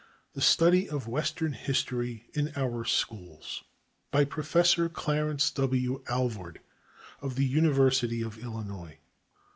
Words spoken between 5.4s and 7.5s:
W. ALVORD, OF THE